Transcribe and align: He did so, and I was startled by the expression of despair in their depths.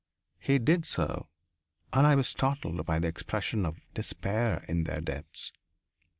He 0.39 0.57
did 0.57 0.87
so, 0.87 1.27
and 1.93 2.07
I 2.07 2.15
was 2.15 2.27
startled 2.27 2.83
by 2.87 2.97
the 2.97 3.07
expression 3.07 3.67
of 3.67 3.81
despair 3.93 4.65
in 4.67 4.85
their 4.85 4.99
depths. 4.99 5.53